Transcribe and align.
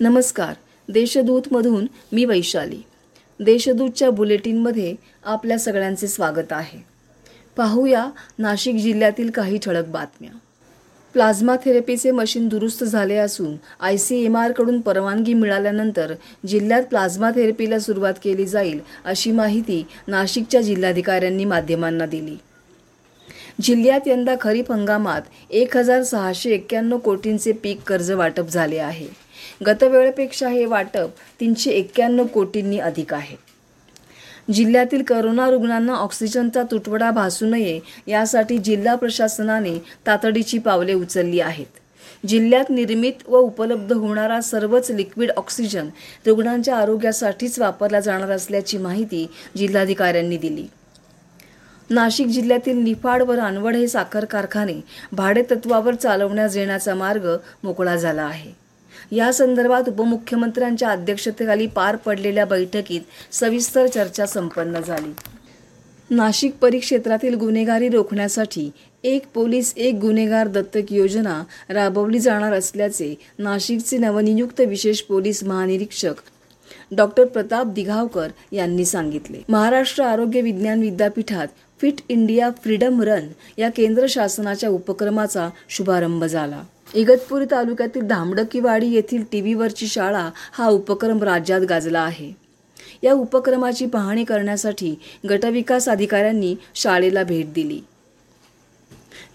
नमस्कार. 0.00 0.54
देशदूतमधून 0.88 1.86
मी 2.12 2.24
वैशाली. 2.24 2.78
देशदूतच्या 3.40 4.10
बुलेटिनमध्ये 4.10 4.94
आपल्या 5.24 5.58
सगळ्यांचे 5.58 6.08
स्वागत 6.08 6.52
आहे. 6.52 6.78
पाहूया 7.56 8.06
नाशिक 8.38 8.76
जिल्ह्यातील 8.76 9.30
काही 9.30 9.58
ठळक 9.58 9.86
बातम्या. 9.86 10.30
प्लाझ्मा 11.12 11.56
थेरपीचे 11.56 12.10
मशीन 12.10 12.48
दुरुस्त 12.48 12.84
झाले 12.84 13.16
असून 13.16 13.54
आय 13.80 13.96
सी 13.96 14.24
एम 14.24 14.36
आरकडून 14.36 14.80
परवानगी 14.80 15.34
मिळाल्यानंतर 15.34 16.14
जिल्ह्यात 16.46 16.82
प्लाझ्मा 16.82 17.30
थेरपीला 17.30 17.78
सुरुवात 17.78 18.14
केली 18.24 18.46
जाईल 18.46 18.80
अशी 19.04 19.30
माहिती 19.30 19.86
नाशिकच्या 20.08 20.60
जिल्हाधिकाऱ्यांनी 20.60 21.44
माध्यमांना 21.44 22.06
दिली. 22.06 22.36
जिल्ह्यात 23.60 24.08
यंदा 24.08 24.34
खरीप 24.40 24.72
हंगामात 24.72 25.22
एक 25.50 25.76
हजार 25.76 26.02
सहाशे 26.02 26.50
एक्क्याण्णव 26.50 26.98
कोटींचे 26.98 27.52
पीक 27.52 27.80
कर्ज 27.86 28.10
वाटप 28.10 28.48
झाले 28.48 28.78
आहे. 28.78 29.23
गतवेळेपेक्षा 29.66 30.48
हे 30.48 30.64
वाटप 30.64 31.08
तीनशे 31.40 31.70
एक्क्याण्णव 31.70 32.26
कोटींनी 32.26 32.78
अधिक 32.78 33.14
आहे. 33.14 33.36
जिल्ह्यातील 34.52 35.02
करोना 35.02 35.50
रुग्णांना 35.50 35.94
ऑक्सिजनचा 35.94 36.62
तुटवडा 36.62 37.10
भासू 37.10 37.46
नये 37.46 37.80
यासाठी 38.06 38.58
जिल्हा 38.58 38.94
प्रशासनाने 38.94 39.78
तातडीची 40.06 40.58
पावले 40.58 40.94
उचलली 40.94 41.40
आहेत. 41.40 41.66
जिल्ह्यात 42.26 42.64
निर्मित 42.70 43.28
व 43.28 43.36
उपलब्ध 43.36 43.92
होणारा 43.92 44.40
सर्वच 44.40 44.90
लिक्विड 44.90 45.30
ऑक्सिजन 45.30 45.88
रुग्णांच्या 46.26 46.76
आरोग्यासाठीच 46.76 47.58
वापरला 47.58 48.00
जाणार 48.00 48.30
असल्याची 48.30 48.78
माहिती 48.78 49.26
जिल्हाधिकाऱ्यांनी 49.56 50.36
दिली. 50.36 50.66
नाशिक 51.90 52.26
जिल्ह्यातील 52.26 52.76
निफाड 52.76 53.22
व 53.22 53.32
रानवड 53.32 53.76
हे 53.76 53.88
साखर 53.88 54.24
कारखाने 54.24 54.80
भाडेतत्वावर 55.12 55.94
चालवण्यास 55.94 56.56
येण्याचा 56.56 56.94
मार्ग 56.94 57.36
मोकळा 57.62 57.96
झाला 57.96 58.22
आहे. 58.22 58.63
या 59.12 59.32
संदर्भात 59.32 59.88
उपमुख्यमंत्र्यांच्या 59.88 60.88
अध्यक्षतेखाली 60.88 61.66
पार 61.66 61.96
पडलेल्या 61.96 62.44
बैठकीत 62.44 63.34
सविस्तर 63.34 63.86
चर्चा 63.86 64.26
संपन्न 64.26 64.80
झाली. 64.80 65.12
नाशिक 66.10 66.54
परिक्षेत्रातील 66.54 67.34
गुन्हेगारी 67.34 67.88
रोखण्यासाठी 67.88 68.70
एक 69.04 69.22
पोलीस 69.34 69.72
एक 69.76 69.94
गुन्हेगार 69.94 70.48
दत्तक 70.48 70.92
योजना 70.92 71.42
राबवली 71.68 72.18
जाणार 72.18 72.52
असल्याचे 72.52 73.14
नाशिकचे 73.38 73.98
नवनियुक्त 73.98 74.60
विशेष 74.60 75.00
पोलीस 75.00 75.44
महानिरीक्षक 75.44 76.14
डॉक्टर 76.92 77.24
प्रताप 77.24 77.66
दिघावकर 77.66 78.28
यांनी 78.52 78.84
सांगितले. 78.84 79.42
महाराष्ट्र 79.48 80.04
आरोग्य 80.04 80.40
विज्ञान 80.40 80.80
विद्यापीठात 80.80 81.46
फिट 81.80 81.94
इंडिया 82.08 82.50
फ्रीडम 82.62 83.02
रन 83.02 83.28
या 83.58 83.70
केंद्र 83.70 84.06
शासनाच्या 84.08 84.68
उपक्रमाचा 84.68 85.48
शुभारंभ 85.68 86.24
झाला. 86.24 86.62
इगतपुरी 86.94 87.44
तालुक्यातील 87.50 88.02
धामडकीवाडी 88.02 88.86
येथील 88.86 89.22
टीव्हीवरची 89.32 89.86
शाळा 89.86 90.30
हा 90.52 90.68
उपक्रम 90.68 91.22
राज्यात 91.22 91.60
गाजला 91.60 92.00
आहे. 92.00 92.32
या 93.02 93.12
उपक्रमाची 93.12 93.86
पाहणी 93.86 94.24
करण्यासाठी 94.24 94.94
गटविकास 95.30 95.88
अधिकाऱ्यांनी 95.88 96.56
शाळेला 96.74 97.24
भेट 97.24 97.52
दिली. 97.52 97.80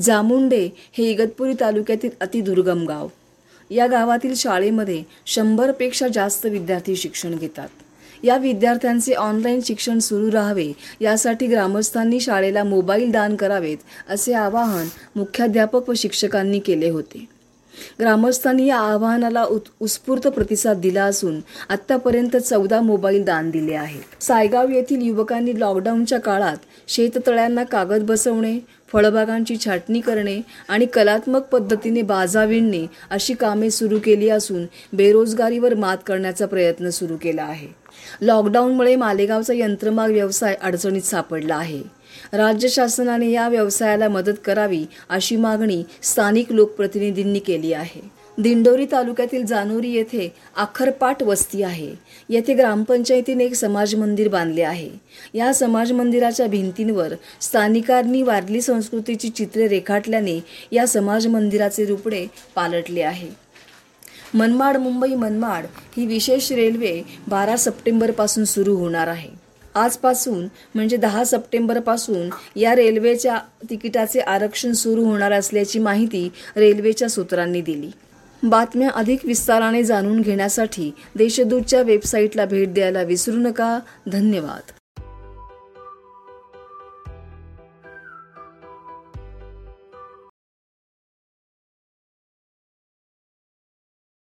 जामुंडे 0.00 0.68
हे 0.92 1.10
इगतपुरी 1.10 1.52
तालुक्यातील 1.60 2.10
अतिदुर्गम 2.20 2.86
गाव. 2.86 3.08
या 3.70 3.86
गावातील 3.86 4.34
शाळेमध्ये 4.34 5.02
शंभरपेक्षा 5.26 6.08
जास्त 6.08 6.46
विद्यार्थी 6.46 6.96
शिक्षण 6.96 7.36
घेतात. 7.36 7.68
या 8.24 8.36
विद्यार्थ्यांचे 8.36 9.12
ऑनलाईन 9.12 9.60
शिक्षण 9.64 9.98
सुरू 9.98 10.32
राहावे 10.32 10.72
यासाठी 11.00 11.46
ग्रामस्थांनी 11.46 12.20
शाळेला 12.20 12.64
मोबाईल 12.64 13.10
दान 13.10 13.36
करावेत 13.36 13.76
असे 14.10 14.32
आवाहन 14.32 14.86
मुख्याध्यापक 15.16 15.88
व 15.90 15.92
शिक्षकांनी 15.96 16.58
केले 16.58 16.90
होते. 16.90 17.35
ग्रामस्थांनी 18.00 18.66
या 18.66 18.76
आवाहनाला 18.76 19.44
उत- 19.44 19.70
उत्स्फूर्त 19.80 20.22
प्रतिसाद 20.22 20.76
दिला 20.76 21.04
असून 21.04 21.40
आतापर्यंत 21.68 22.36
चौदा 22.36 22.80
मोबाईल 22.80 23.24
दान 23.24 23.50
दिले 23.50 23.74
आहेत. 23.74 24.22
सायगाव 24.22 24.68
येथील 24.68 25.02
युवकांनी 25.02 25.60
लॉकडाऊनच्या 25.60 26.20
काळात 26.20 26.56
शेततळ्यांना 26.88 27.64
कागद 27.64 28.02
बसवणे 28.02 28.58
फळबागांची 28.92 29.56
छाटणी 29.64 30.00
करणे 30.00 30.40
आणि 30.68 30.86
कलात्मक 30.86 31.42
पद्धतीने 31.42 32.02
बाजा 32.02 32.44
विणणे 32.44 32.86
अशी 33.10 33.34
कामे 33.34 33.70
सुरू 33.70 33.98
केली 34.04 34.28
असून 34.28 34.64
बेरोजगारीवर 34.92 35.74
मात 35.74 35.96
करण्याचा 36.06 36.46
प्रयत्न 36.46 36.90
सुरू 36.90 37.16
केला 37.16 37.42
आहे. 37.42 37.68
लॉकडाऊनमुळे 38.20 38.96
मालेगावचा 38.96 39.52
यंत्रमाग 39.54 40.10
व्यवसाय 40.10 40.54
अडचणीत 40.60 41.02
सापडला 41.02 41.56
आहे. 41.56 41.95
राज्य 42.32 42.68
शासनाने 42.68 43.30
या 43.30 43.48
व्यवसायाला 43.48 44.08
मदत 44.08 44.38
करावी 44.44 44.86
अशी 45.08 45.36
मागणी 45.36 45.84
स्थानिक 46.02 46.52
लोकप्रतिनिधींनी 46.52 47.38
केली 47.38 47.72
आहे. 47.72 48.16
दिंडोरी 48.38 48.86
तालुक्यातील 48.92 49.46
जानोरी 49.46 49.90
येथे 49.90 50.32
आखरपाट 50.56 51.22
वस्ती 51.22 51.62
आहे. 51.62 51.94
येथे 52.28 52.54
ग्रामपंचायतीने 52.54 53.44
एक 53.44 53.54
समाज 53.54 53.94
मंदिर 53.94 54.28
बांधले 54.28 54.62
आहे. 54.62 54.90
या 55.34 55.54
समाज 55.54 55.92
मंदिराच्या 55.92 56.46
भिंतींवर 56.46 57.14
स्थानिकांनी 57.40 58.22
वारली 58.22 58.60
संस्कृतीची 58.60 59.28
चित्रे 59.28 59.68
रेखाटल्याने 59.68 60.44
या 60.72 60.86
समाज 60.86 61.26
मंदिराचे 61.26 61.84
रुपडे 61.84 62.26
पालटले 62.54 63.02
आहे. 63.02 63.28
मनमाड 64.34 64.76
मुंबई 64.76 65.14
मनमाड 65.14 65.64
ही 65.96 66.06
विशेष 66.06 66.52
रेल्वे 66.52 67.02
बारा 67.28 67.56
सप्टेंबरपासून 67.56 68.44
सुरू 68.44 68.76
होणार 68.76 69.08
आहे. 69.08 69.45
आजपासून 69.76 70.44
म्हणजे 70.74 70.96
दहा 70.96 71.24
सप्टेंबरपासून 71.24 72.30
या 72.56 72.74
रेल्वेच्या 72.74 73.38
तिकिटाचे 73.70 74.20
आरक्षण 74.20 74.72
सुरू 74.72 75.04
होणार 75.04 75.32
असल्याची 75.32 75.78
माहिती 75.78 76.32
रेल्वेच्या 76.56 77.08
सूत्रांनी 77.08 77.60
दिली. 77.60 77.90
बातम्या 78.42 78.90
अधिक 78.94 79.20
विस्ताराने 79.24 79.82
जाणून 79.82 80.20
घेण्यासाठी 80.20 80.94
देशदूतच्या 81.14 81.82
वेबसाईटला 81.82 82.44
भेट 82.44 82.74
द्यायला 82.74 83.02
विसरू 83.02 83.36
नका. 83.36 83.78
धन्यवाद. 84.06 84.72